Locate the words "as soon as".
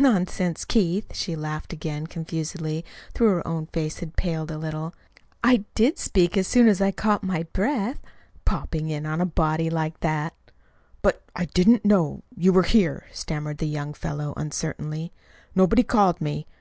6.36-6.80